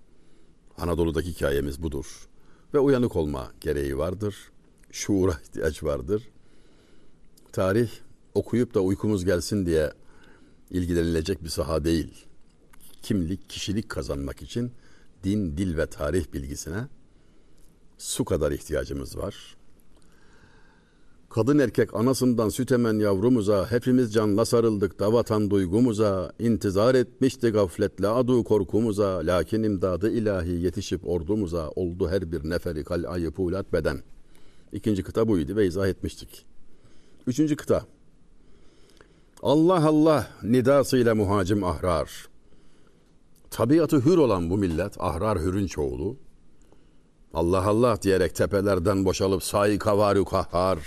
Anadolu'daki 0.77 1.29
hikayemiz 1.29 1.83
budur. 1.83 2.27
Ve 2.73 2.79
uyanık 2.79 3.15
olma 3.15 3.51
gereği 3.61 3.97
vardır. 3.97 4.35
Şuura 4.91 5.31
ihtiyaç 5.43 5.83
vardır. 5.83 6.29
Tarih 7.51 7.89
okuyup 8.33 8.73
da 8.73 8.79
uykumuz 8.81 9.25
gelsin 9.25 9.65
diye 9.65 9.93
ilgilenilecek 10.69 11.43
bir 11.43 11.49
saha 11.49 11.83
değil. 11.83 12.25
Kimlik, 13.01 13.49
kişilik 13.49 13.89
kazanmak 13.89 14.41
için 14.41 14.71
din, 15.23 15.57
dil 15.57 15.77
ve 15.77 15.85
tarih 15.85 16.33
bilgisine 16.33 16.87
su 17.97 18.25
kadar 18.25 18.51
ihtiyacımız 18.51 19.17
var. 19.17 19.55
Kadın 21.35 21.59
erkek 21.59 21.95
anasından 21.95 22.49
süt 22.49 22.71
emen 22.71 22.99
yavrumuza, 22.99 23.71
hepimiz 23.71 24.13
canla 24.13 24.45
sarıldık 24.45 24.99
da 24.99 25.13
vatan 25.13 25.49
duygumuza, 25.49 26.33
intizar 26.39 26.95
etmişti 26.95 27.49
gafletle 27.49 28.07
adu 28.07 28.43
korkumuza, 28.43 29.21
lakin 29.23 29.63
imdadı 29.63 30.11
ilahi 30.11 30.51
yetişip 30.51 31.07
ordumuza, 31.07 31.69
oldu 31.69 32.09
her 32.09 32.31
bir 32.31 32.49
neferi 32.49 32.83
kal 32.83 33.03
ayı 33.07 33.31
pulat 33.31 33.73
beden. 33.73 34.03
İkinci 34.71 35.03
kıta 35.03 35.27
buydu 35.27 35.55
ve 35.55 35.67
izah 35.67 35.87
etmiştik. 35.87 36.45
Üçüncü 37.27 37.55
kıta. 37.55 37.85
Allah 39.43 39.87
Allah 39.87 40.27
nidasıyla 40.43 41.15
muhacim 41.15 41.63
ahrar. 41.63 42.27
Tabiatı 43.49 43.99
hür 43.99 44.17
olan 44.17 44.49
bu 44.49 44.57
millet, 44.57 45.01
ahrar 45.01 45.39
hürün 45.39 45.67
çoğulu. 45.67 46.15
Allah 47.33 47.67
Allah 47.67 48.01
diyerek 48.01 48.35
tepelerden 48.35 49.05
boşalıp 49.05 49.43
sayi 49.43 49.79
kavarü 49.79 50.25
kahhar, 50.25 50.79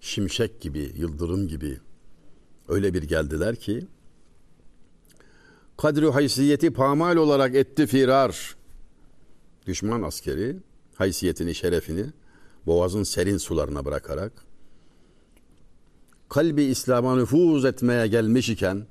şimşek 0.00 0.60
gibi, 0.60 0.92
yıldırım 0.96 1.48
gibi 1.48 1.78
öyle 2.68 2.94
bir 2.94 3.02
geldiler 3.02 3.56
ki, 3.56 3.86
kadri 5.76 6.10
haysiyeti 6.10 6.72
pamal 6.72 7.16
olarak 7.16 7.54
etti 7.54 7.86
firar. 7.86 8.56
Düşman 9.66 10.02
askeri 10.02 10.56
haysiyetini, 10.94 11.54
şerefini 11.54 12.06
boğazın 12.66 13.02
serin 13.02 13.36
sularına 13.36 13.84
bırakarak 13.84 14.32
kalbi 16.28 16.62
İslam'a 16.62 17.16
nüfuz 17.16 17.64
etmeye 17.64 18.06
gelmiş 18.06 18.48
iken 18.48 18.86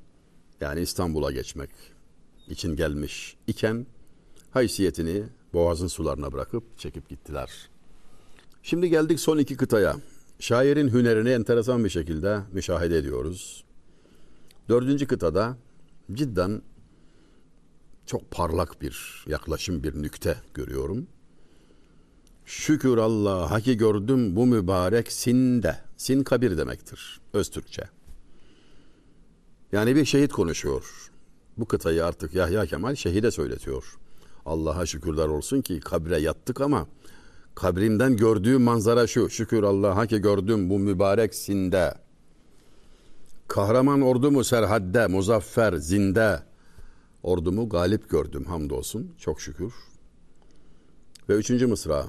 yani 0.62 0.82
İstanbul'a 0.82 1.32
geçmek 1.32 1.70
için 2.50 2.76
gelmiş 2.76 3.38
iken 3.48 3.86
haysiyetini 4.52 5.24
boğazın 5.54 5.88
sularına 5.88 6.32
bırakıp 6.32 6.80
çekip 6.80 7.10
gittiler. 7.10 7.70
Şimdi 8.64 8.90
geldik 8.90 9.20
son 9.20 9.38
iki 9.38 9.58
kıtaya. 9.58 9.96
Şairin 10.40 10.94
hünerini 10.94 11.30
enteresan 11.30 11.84
bir 11.84 11.90
şekilde 11.90 12.40
müşahede 12.52 12.98
ediyoruz. 12.98 13.64
Dördüncü 14.70 15.08
kıtada 15.08 15.58
cidden 16.14 16.62
çok 18.06 18.32
parlak 18.32 18.82
bir 18.82 19.26
yaklaşım, 19.28 19.84
bir 19.84 20.02
nükte 20.02 20.38
görüyorum. 20.54 21.08
Şükür 22.46 22.98
Allah'a 22.98 23.60
ki 23.60 23.78
gördüm 23.78 24.36
bu 24.36 24.46
mübarek 24.46 25.12
sinde. 25.12 25.78
Sin 25.98 26.24
kabir 26.24 26.58
demektir 26.58 27.22
Öztürkçe. 27.34 27.84
Yani 29.72 29.96
bir 29.96 30.06
şehit 30.06 30.32
konuşuyor. 30.32 31.12
Bu 31.58 31.66
kıtayı 31.66 32.06
artık 32.06 32.34
Yahya 32.34 32.66
Kemal 32.66 32.96
şehide 32.96 33.32
söyletiyor. 33.32 33.98
Allah'a 34.46 34.86
şükürler 34.86 35.28
olsun 35.28 35.62
ki 35.62 35.80
kabre 35.80 36.18
yattık 36.18 36.62
ama 36.62 36.88
kabrimden 37.58 38.18
gördüğü 38.18 38.58
manzara 38.58 39.08
şu. 39.08 39.30
Şükür 39.30 39.64
Allah'a 39.64 40.06
ki 40.06 40.22
gördüm 40.22 40.70
bu 40.70 40.80
mübarek 40.80 41.36
sinde. 41.36 41.94
Kahraman 43.48 44.02
ordumu 44.02 44.44
serhadde, 44.44 45.08
muzaffer, 45.08 45.74
zinde. 45.74 46.40
Ordumu 47.24 47.70
galip 47.70 48.10
gördüm 48.10 48.44
hamdolsun. 48.44 49.12
Çok 49.20 49.42
şükür. 49.42 49.74
Ve 51.30 51.34
üçüncü 51.34 51.68
mısra. 51.68 52.06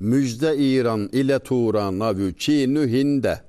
Müjde 0.00 0.56
İran 0.56 1.08
ile 1.12 1.38
Turan'a 1.38 2.18
ve 2.18 2.34
Çin'ü 2.38 2.88
Hinde. 2.88 3.40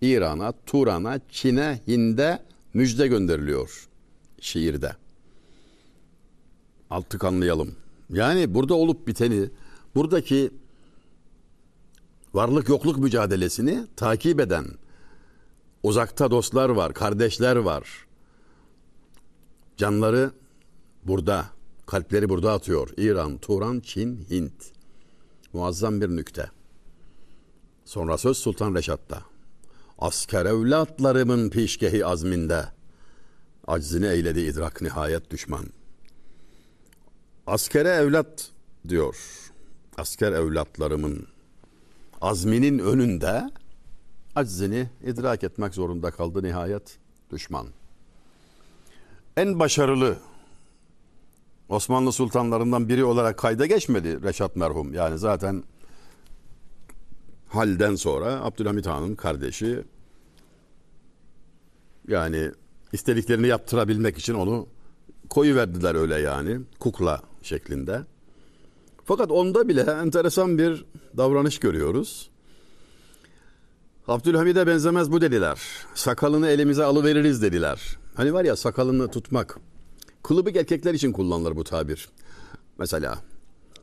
İran'a, 0.00 0.52
Turan'a, 0.66 1.20
Çin'e, 1.28 1.80
Hinde 1.88 2.42
müjde 2.74 3.06
gönderiliyor 3.06 3.88
şiirde. 4.40 4.92
Altık 6.90 7.24
anlayalım. 7.24 7.74
Yani 8.10 8.54
burada 8.54 8.74
olup 8.74 9.06
biteni, 9.06 9.50
buradaki 9.94 10.50
varlık 12.34 12.68
yokluk 12.68 12.98
mücadelesini 12.98 13.86
takip 13.96 14.40
eden 14.40 14.66
uzakta 15.82 16.30
dostlar 16.30 16.68
var, 16.68 16.94
kardeşler 16.94 17.56
var. 17.56 18.06
Canları 19.76 20.30
burada, 21.04 21.46
kalpleri 21.86 22.28
burada 22.28 22.52
atıyor. 22.52 22.90
İran, 22.96 23.38
Turan, 23.38 23.80
Çin, 23.80 24.26
Hint. 24.30 24.72
Muazzam 25.52 26.00
bir 26.00 26.08
nükte. 26.08 26.50
Sonra 27.84 28.18
söz 28.18 28.38
Sultan 28.38 28.74
Reşat'ta. 28.74 29.22
Asker 29.98 30.46
evlatlarımın 30.46 31.50
pişkehi 31.50 32.06
azminde. 32.06 32.64
Aczini 33.66 34.06
eyledi 34.06 34.40
idrak 34.40 34.82
nihayet 34.82 35.30
düşman. 35.30 35.66
Askere 37.46 37.88
evlat 37.88 38.50
diyor. 38.88 39.16
Asker 40.00 40.32
evlatlarımın 40.32 41.26
azminin 42.20 42.78
önünde 42.78 43.50
aczini 44.34 44.88
idrak 45.06 45.44
etmek 45.44 45.74
zorunda 45.74 46.10
kaldı 46.10 46.42
nihayet 46.42 46.98
düşman. 47.30 47.66
En 49.36 49.58
başarılı 49.58 50.16
Osmanlı 51.68 52.12
sultanlarından 52.12 52.88
biri 52.88 53.04
olarak 53.04 53.38
kayda 53.38 53.66
geçmedi 53.66 54.22
Reşat 54.22 54.56
merhum. 54.56 54.94
Yani 54.94 55.18
zaten 55.18 55.64
halden 57.48 57.94
sonra 57.94 58.44
Abdülhamit 58.44 58.86
Han'ın 58.86 59.14
kardeşi 59.14 59.82
yani 62.08 62.50
istediklerini 62.92 63.46
yaptırabilmek 63.46 64.18
için 64.18 64.34
onu 64.34 64.66
koyu 65.30 65.56
verdiler 65.56 65.94
öyle 65.94 66.20
yani 66.20 66.60
kukla 66.78 67.22
şeklinde. 67.42 68.00
Fakat 69.10 69.30
onda 69.30 69.68
bile 69.68 69.80
enteresan 69.80 70.58
bir 70.58 70.84
davranış 71.16 71.58
görüyoruz. 71.58 72.30
Abdülhamid'e 74.08 74.66
benzemez 74.66 75.12
bu 75.12 75.20
dediler. 75.20 75.60
Sakalını 75.94 76.48
elimize 76.48 76.84
alıveririz 76.84 77.42
dediler. 77.42 77.98
Hani 78.14 78.32
var 78.32 78.44
ya 78.44 78.56
sakalını 78.56 79.10
tutmak. 79.10 79.58
Kılıbık 80.22 80.56
erkekler 80.56 80.94
için 80.94 81.12
kullanılır 81.12 81.56
bu 81.56 81.64
tabir. 81.64 82.08
Mesela 82.78 83.18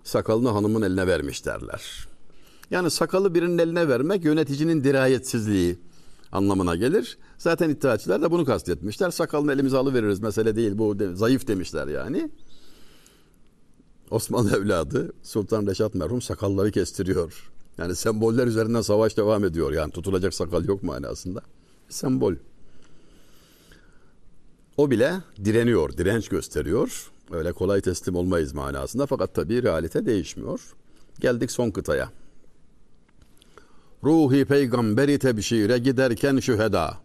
sakalını 0.03 0.49
hanımın 0.49 0.81
eline 0.81 1.07
vermiş 1.07 1.45
derler. 1.45 2.07
Yani 2.71 2.91
sakalı 2.91 3.33
birinin 3.33 3.57
eline 3.57 3.87
vermek 3.87 4.25
yöneticinin 4.25 4.83
dirayetsizliği 4.83 5.79
anlamına 6.31 6.75
gelir. 6.75 7.17
Zaten 7.37 7.69
iddiaçılar 7.69 8.21
da 8.21 8.31
bunu 8.31 8.45
kastetmişler. 8.45 9.11
Sakalını 9.11 9.53
elimize 9.53 9.77
alıveririz 9.77 10.19
mesele 10.19 10.55
değil 10.55 10.77
bu 10.77 10.99
de, 10.99 11.15
zayıf 11.15 11.47
demişler 11.47 11.87
yani. 11.87 12.29
Osmanlı 14.11 14.57
evladı 14.57 15.13
Sultan 15.23 15.67
Reşat 15.67 15.95
merhum 15.95 16.21
sakalları 16.21 16.71
kestiriyor. 16.71 17.51
Yani 17.77 17.95
semboller 17.95 18.47
üzerinden 18.47 18.81
savaş 18.81 19.17
devam 19.17 19.45
ediyor. 19.45 19.71
Yani 19.71 19.91
tutulacak 19.91 20.33
sakal 20.33 20.65
yok 20.65 20.83
manasında. 20.83 21.41
Sembol. 21.89 22.33
O 24.77 24.91
bile 24.91 25.13
direniyor, 25.45 25.97
direnç 25.97 26.29
gösteriyor. 26.29 27.11
Öyle 27.31 27.51
kolay 27.51 27.81
teslim 27.81 28.15
olmayız 28.15 28.53
manasında. 28.53 29.05
Fakat 29.05 29.35
tabii 29.35 29.63
realite 29.63 30.05
değişmiyor. 30.05 30.61
Geldik 31.19 31.51
son 31.51 31.71
kıtaya. 31.71 32.11
Ruhi 34.03 34.45
peygamberi 34.45 35.19
tebşire 35.19 35.77
giderken 35.77 36.39
şüheda. 36.39 36.97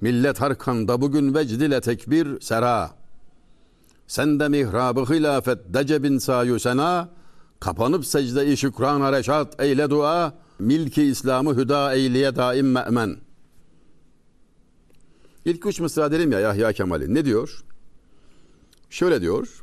Millet 0.00 0.40
harkanda 0.40 1.00
bugün 1.00 1.34
vecdile 1.34 1.80
tekbir 1.80 2.40
sera. 2.40 2.99
Sende 4.10 4.48
mihrabı 4.48 5.14
hilafet 5.14 5.58
decebin 5.74 6.18
sayu 6.18 6.60
sena. 6.60 7.08
Kapanıp 7.60 8.06
secde-i 8.06 8.56
şükrana 8.56 9.12
reşat 9.12 9.62
eyle 9.62 9.90
dua. 9.90 10.34
Milki 10.58 11.02
İslam'ı 11.02 11.56
hüda 11.56 11.94
eyleye 11.94 12.36
daim 12.36 12.72
me'men. 12.72 13.16
İlk 15.44 15.66
üç 15.66 15.80
mısra 15.80 16.12
dedim 16.12 16.32
ya 16.32 16.40
Yahya 16.40 16.72
Kemal'in. 16.72 17.14
Ne 17.14 17.24
diyor? 17.24 17.64
Şöyle 18.90 19.20
diyor. 19.20 19.62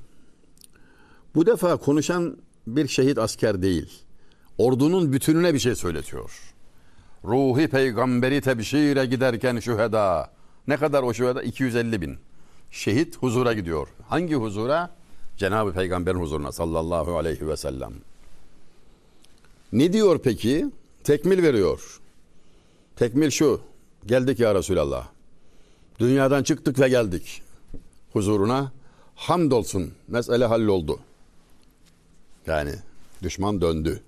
Bu 1.36 1.46
defa 1.46 1.78
konuşan 1.78 2.38
bir 2.68 2.88
şehit 2.88 3.18
asker 3.18 3.62
değil. 3.62 4.04
Ordunun 4.58 5.14
bütününe 5.14 5.54
bir 5.54 5.60
şey 5.60 5.76
söyletiyor. 5.76 6.54
Ruhi 7.24 7.68
peygamberi 7.68 8.42
tebşire 8.42 9.06
giderken 9.06 9.60
şüheda. 9.60 10.32
Ne 10.68 10.78
kadar 10.78 11.04
o 11.04 11.14
şüheda? 11.14 11.44
250 11.44 12.02
bin. 12.02 12.27
Şehit 12.72 13.18
huzura 13.18 13.54
gidiyor. 13.54 13.88
Hangi 14.08 14.36
huzura? 14.36 14.96
Cenab-ı 15.38 15.74
Peygamber'in 15.74 16.20
huzuruna 16.20 16.52
sallallahu 16.52 17.18
aleyhi 17.18 17.48
ve 17.48 17.58
sellem. 17.58 17.94
Ne 19.74 19.94
diyor 19.94 20.20
peki? 20.24 20.68
Tekmil 21.04 21.44
veriyor. 21.44 22.00
Tekmil 22.96 23.30
şu. 23.30 23.62
Geldik 24.06 24.40
ya 24.40 24.56
Resulallah. 24.56 25.08
Dünyadan 26.00 26.44
çıktık 26.44 26.80
ve 26.80 26.90
geldik. 26.90 27.42
Huzuruna. 28.14 28.72
Hamdolsun. 29.16 29.94
Mesele 30.08 30.46
halloldu. 30.46 31.00
Yani 32.48 32.76
düşman 33.24 33.62
döndü. 33.62 34.02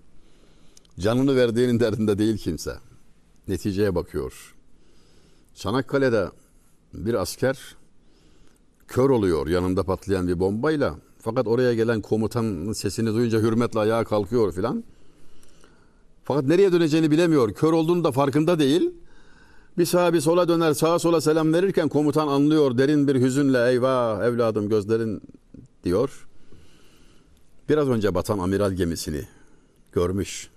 Canını 0.99 1.35
verdiğinin 1.35 1.79
derdinde 1.79 2.17
değil 2.17 2.37
kimse. 2.37 2.77
Neticeye 3.47 3.95
bakıyor. 3.95 4.55
Çanakkale'de 5.55 6.29
bir 6.93 7.13
asker 7.13 7.75
kör 8.89 9.09
oluyor 9.09 9.47
yanında 9.47 9.83
patlayan 9.83 10.27
bir 10.27 10.39
bombayla. 10.39 10.95
Fakat 11.19 11.47
oraya 11.47 11.73
gelen 11.73 12.01
komutanın 12.01 12.73
sesini 12.73 13.13
duyunca 13.13 13.39
hürmetle 13.39 13.79
ayağa 13.79 14.03
kalkıyor 14.03 14.51
filan. 14.53 14.83
Fakat 16.23 16.45
nereye 16.45 16.71
döneceğini 16.71 17.11
bilemiyor. 17.11 17.53
Kör 17.53 17.73
olduğunu 17.73 18.03
da 18.03 18.11
farkında 18.11 18.59
değil. 18.59 18.91
Bir 19.77 19.85
sağa 19.85 20.13
bir 20.13 20.19
sola 20.19 20.47
döner 20.47 20.73
sağa 20.73 20.99
sola 20.99 21.21
selam 21.21 21.53
verirken 21.53 21.89
komutan 21.89 22.27
anlıyor 22.27 22.77
derin 22.77 23.07
bir 23.07 23.21
hüzünle 23.21 23.69
eyvah 23.69 24.23
evladım 24.23 24.69
gözlerin 24.69 25.21
diyor. 25.83 26.27
Biraz 27.69 27.89
önce 27.89 28.15
batan 28.15 28.39
amiral 28.39 28.71
gemisini 28.71 29.21
görmüş. 29.91 30.49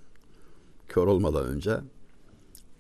Kör 0.89 1.07
olmadan 1.07 1.47
önce 1.47 1.81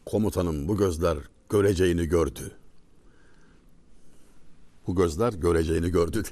komutanım 0.07 0.69
bu 0.69 0.77
gözler 0.77 1.19
göreceğini 1.49 2.07
gördü. 2.07 2.62
Bu 4.87 4.95
gözler 4.95 5.33
göreceğini 5.33 5.91
gördü. 5.91 6.23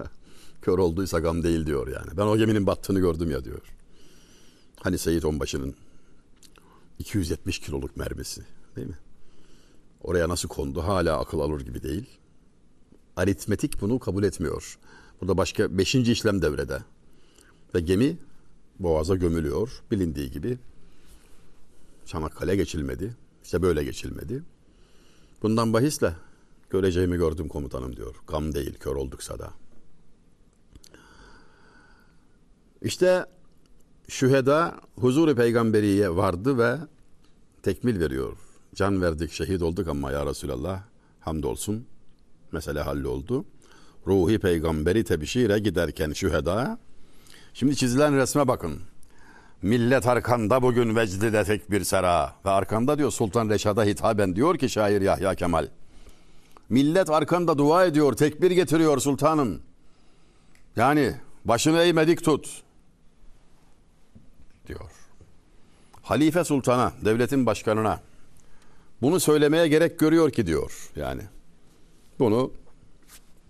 Kör 0.62 0.78
olduysa 0.78 1.18
gam 1.18 1.42
değil 1.42 1.66
diyor 1.66 1.88
yani. 1.88 2.16
Ben 2.16 2.22
o 2.22 2.36
geminin 2.36 2.66
battığını 2.66 3.00
gördüm 3.00 3.30
ya 3.30 3.44
diyor. 3.44 3.62
Hani 4.80 4.98
Seyit 4.98 5.24
Onbaşı'nın 5.24 5.74
270 6.98 7.58
kiloluk 7.58 7.96
mermisi 7.96 8.42
değil 8.76 8.86
mi? 8.86 8.98
Oraya 10.02 10.28
nasıl 10.28 10.48
kondu 10.48 10.82
hala 10.82 11.18
akıl 11.20 11.40
alır 11.40 11.60
gibi 11.60 11.82
değil. 11.82 12.06
Aritmetik 13.16 13.80
bunu 13.80 13.98
kabul 13.98 14.24
etmiyor. 14.24 14.78
Burada 15.20 15.36
başka 15.36 15.78
beşinci 15.78 16.12
işlem 16.12 16.42
devrede. 16.42 16.82
Ve 17.74 17.80
gemi 17.80 18.18
boğaza 18.78 19.16
gömülüyor. 19.16 19.82
Bilindiği 19.90 20.30
gibi 20.30 20.58
Çanakkale 22.06 22.56
geçilmedi. 22.56 23.16
İşte 23.44 23.62
böyle 23.62 23.84
geçilmedi. 23.84 24.42
Bundan 25.42 25.72
bahisle 25.72 26.14
göreceğimi 26.70 27.16
gördüm 27.16 27.48
komutanım 27.48 27.96
diyor. 27.96 28.14
Gam 28.26 28.54
değil 28.54 28.78
kör 28.78 28.96
olduksa 28.96 29.38
da. 29.38 29.52
İşte 32.82 33.26
şüheda 34.08 34.80
huzuru 35.00 35.34
peygamberiye 35.34 36.16
vardı 36.16 36.58
ve 36.58 36.76
tekmil 37.62 38.00
veriyor. 38.00 38.32
Can 38.74 39.02
verdik, 39.02 39.32
şehit 39.32 39.62
olduk 39.62 39.88
ama 39.88 40.10
ya 40.10 40.26
Resulallah 40.26 40.82
hamdolsun. 41.20 41.86
Mesele 42.52 42.80
halloldu. 42.80 43.44
Ruhi 44.06 44.38
peygamberi 44.38 45.04
tebşire 45.04 45.58
giderken 45.58 46.12
şüheda. 46.12 46.78
Şimdi 47.54 47.76
çizilen 47.76 48.16
resme 48.16 48.48
bakın. 48.48 48.80
Millet 49.62 50.06
arkanda 50.06 50.62
bugün 50.62 50.96
vecdide 50.96 51.44
tek 51.44 51.70
bir 51.70 51.84
sera. 51.84 52.34
Ve 52.44 52.50
arkanda 52.50 52.98
diyor 52.98 53.10
Sultan 53.10 53.48
Reşad'a 53.48 53.84
hitaben 53.84 54.36
diyor 54.36 54.58
ki 54.58 54.68
şair 54.68 55.00
Yahya 55.00 55.34
Kemal. 55.34 55.68
Millet 56.68 57.10
arkanda 57.10 57.58
dua 57.58 57.84
ediyor, 57.84 58.12
tekbir 58.12 58.50
getiriyor 58.50 58.98
sultanım. 58.98 59.62
Yani 60.76 61.14
başını 61.44 61.82
eğmedik 61.82 62.24
tut 62.24 62.62
diyor. 64.68 64.90
Halife 66.02 66.44
sultana, 66.44 66.92
devletin 67.04 67.46
başkanına 67.46 68.00
bunu 69.02 69.20
söylemeye 69.20 69.68
gerek 69.68 69.98
görüyor 69.98 70.30
ki 70.30 70.46
diyor 70.46 70.90
yani. 70.96 71.22
Bunu 72.18 72.52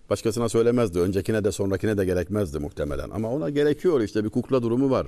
başkasına 0.09 0.49
söylemezdi. 0.49 0.99
Öncekine 0.99 1.43
de 1.43 1.51
sonrakine 1.51 1.97
de 1.97 2.05
gerekmezdi 2.05 2.59
muhtemelen. 2.59 3.09
Ama 3.09 3.31
ona 3.31 3.49
gerekiyor 3.49 4.01
işte 4.01 4.23
bir 4.23 4.29
kukla 4.29 4.63
durumu 4.63 4.89
var. 4.89 5.07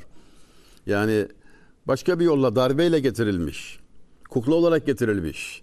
Yani 0.85 1.27
başka 1.87 2.19
bir 2.19 2.25
yolla 2.25 2.55
darbeyle 2.55 2.99
getirilmiş. 2.99 3.79
Kukla 4.29 4.55
olarak 4.55 4.85
getirilmiş. 4.85 5.61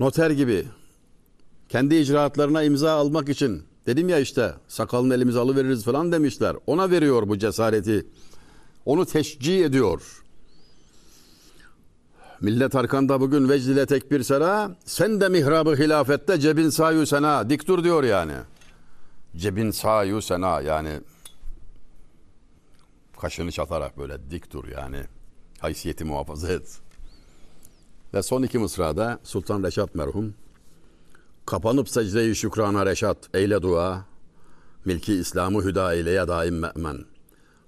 Noter 0.00 0.30
gibi 0.30 0.64
kendi 1.68 1.94
icraatlarına 1.94 2.62
imza 2.62 2.92
almak 2.92 3.28
için 3.28 3.62
dedim 3.86 4.08
ya 4.08 4.18
işte 4.18 4.54
sakalını 4.68 5.14
elimize 5.14 5.38
alıveririz 5.38 5.84
falan 5.84 6.12
demişler. 6.12 6.56
Ona 6.66 6.90
veriyor 6.90 7.28
bu 7.28 7.38
cesareti. 7.38 8.06
Onu 8.84 9.06
teşcih 9.06 9.64
ediyor. 9.64 10.24
Millet 12.40 12.74
arkanda 12.74 13.20
bugün 13.20 13.48
vecdile 13.48 13.86
tek 13.86 14.10
bir 14.10 14.22
sera. 14.22 14.76
Sen 14.84 15.20
de 15.20 15.28
mihrabı 15.28 15.76
hilafette 15.76 16.40
cebin 16.40 16.70
sayu 16.70 17.06
sena. 17.06 17.50
Dik 17.50 17.68
dur 17.68 17.84
diyor 17.84 18.04
yani. 18.04 18.34
Cebin 19.36 19.70
sayu 19.70 20.22
sena 20.22 20.60
yani 20.60 21.00
kaşını 23.20 23.52
çatarak 23.52 23.98
böyle 23.98 24.30
dik 24.30 24.52
dur 24.52 24.64
yani. 24.68 25.04
Haysiyeti 25.58 26.04
muhafaza 26.04 26.52
et. 26.52 26.78
Ve 28.14 28.22
son 28.22 28.42
iki 28.42 28.58
mısrada 28.58 29.18
Sultan 29.22 29.62
Reşat 29.62 29.94
merhum 29.94 30.34
kapanıp 31.46 31.88
secde-i 31.88 32.34
şükrana 32.34 32.86
Reşat 32.86 33.16
eyle 33.34 33.62
dua 33.62 34.04
milki 34.84 35.14
İslam'ı 35.14 35.64
hüda 35.64 35.94
eyleye 35.94 36.28
daim 36.28 36.58
me'men. 36.58 37.04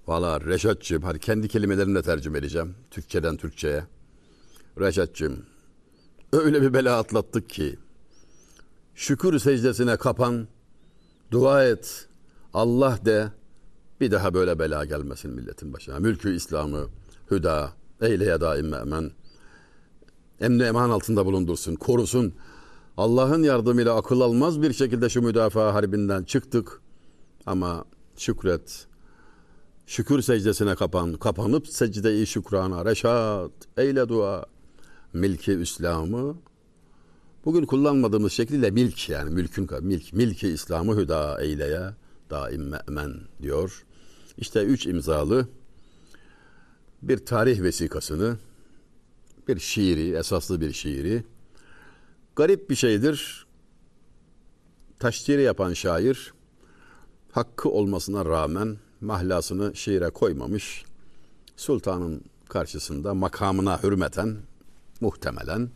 Valla 0.07 0.41
Reşatçım 0.41 1.03
hadi 1.03 1.19
kendi 1.19 1.47
kelimelerimle 1.47 2.01
tercüme 2.01 2.37
edeceğim. 2.37 2.75
Türkçeden 2.91 3.37
Türkçe'ye. 3.37 3.83
Reşatçım 4.79 5.45
öyle 6.33 6.61
bir 6.61 6.73
bela 6.73 6.97
atlattık 6.97 7.49
ki 7.49 7.79
şükür 8.95 9.39
secdesine 9.39 9.97
kapan 9.97 10.47
dua 11.31 11.65
et 11.65 12.07
Allah 12.53 12.99
de 13.05 13.31
bir 14.01 14.11
daha 14.11 14.33
böyle 14.33 14.59
bela 14.59 14.85
gelmesin 14.85 15.31
milletin 15.31 15.73
başına. 15.73 15.99
Mülkü 15.99 16.35
İslam'ı 16.35 16.87
hüda 17.31 17.71
eyleye 18.01 18.41
daim 18.41 18.69
me'men. 18.69 19.11
Emni 20.41 20.63
eman 20.63 20.89
altında 20.89 21.25
bulundursun, 21.25 21.75
korusun. 21.75 22.33
Allah'ın 22.97 23.43
yardımıyla 23.43 23.95
akıl 23.95 24.21
almaz 24.21 24.61
bir 24.61 24.73
şekilde 24.73 25.09
şu 25.09 25.21
müdafaa 25.21 25.73
harbinden 25.73 26.23
çıktık. 26.23 26.81
Ama 27.45 27.85
şükret, 28.17 28.87
şükür 29.85 30.21
secdesine 30.21 30.75
kapan, 30.75 31.13
kapanıp 31.13 31.67
secde-i 31.67 32.27
şükrana, 32.27 32.85
reşat, 32.85 33.51
eyle 33.77 34.09
dua, 34.09 34.45
milki 35.13 35.53
İslam'ı 35.53 36.35
bugün 37.45 37.65
kullanmadığımız 37.65 38.31
şekliyle 38.33 38.71
milk 38.71 39.09
yani 39.09 39.29
mülkün 39.29 39.69
milk, 39.81 40.13
milki 40.13 40.47
İslam'ı 40.47 40.97
hüda 40.97 41.41
eyleye 41.41 41.81
daim 42.29 42.69
me'men 42.69 43.13
diyor. 43.41 43.85
İşte 44.37 44.63
üç 44.63 44.87
imzalı 44.87 45.47
bir 47.01 47.25
tarih 47.25 47.61
vesikasını, 47.61 48.37
bir 49.47 49.59
şiiri, 49.59 50.17
esaslı 50.17 50.61
bir 50.61 50.71
şiiri. 50.73 51.23
Garip 52.37 52.69
bir 52.69 52.75
şeydir. 52.75 53.47
Taştiri 54.99 55.41
yapan 55.41 55.73
şair 55.73 56.33
hakkı 57.31 57.69
olmasına 57.69 58.25
rağmen 58.25 58.77
mahlasını 59.01 59.75
şiire 59.75 60.09
koymamış. 60.09 60.85
Sultanın 61.55 62.21
karşısında 62.49 63.13
makamına 63.13 63.83
hürmeten 63.83 64.37
muhtemelen 65.01 65.69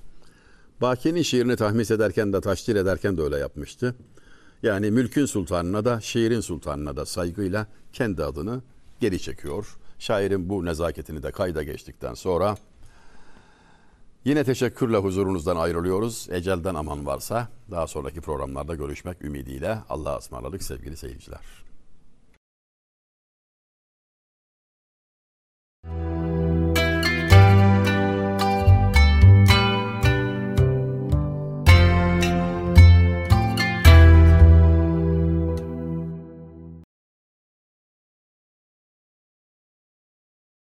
Baki'nin 0.82 1.22
şiirini 1.22 1.56
tahmis 1.56 1.92
ederken 1.92 2.34
de 2.34 2.42
taşdir 2.42 2.76
ederken 2.76 3.18
de 3.18 3.22
öyle 3.22 3.38
yapmıştı. 3.38 3.96
Yani 4.64 4.92
mülkün 4.92 5.26
sultanına 5.26 5.86
da 5.86 6.02
şiirin 6.02 6.42
sultanına 6.42 6.96
da 6.96 7.06
saygıyla 7.06 7.68
kendi 7.94 8.24
adını 8.24 8.62
geri 9.00 9.20
çekiyor. 9.20 9.78
Şairin 10.00 10.50
bu 10.50 10.66
nezaketini 10.66 11.24
de 11.24 11.32
kayda 11.32 11.64
geçtikten 11.64 12.14
sonra 12.14 12.58
yine 14.26 14.44
teşekkürle 14.44 14.98
huzurunuzdan 14.98 15.56
ayrılıyoruz. 15.56 16.28
Ecelden 16.32 16.76
aman 16.76 17.06
varsa 17.06 17.48
daha 17.72 17.88
sonraki 17.88 18.22
programlarda 18.22 18.76
görüşmek 18.76 19.22
ümidiyle 19.22 19.78
Allah'a 19.90 20.18
ısmarladık 20.18 20.64
sevgili 20.64 20.98
seyirciler. 20.98 21.71